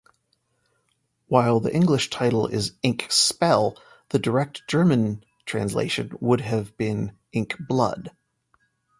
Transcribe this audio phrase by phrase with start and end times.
[1.27, 3.77] While the English title is ink"spell",
[4.09, 8.09] the direct German translation would have been ink"blood".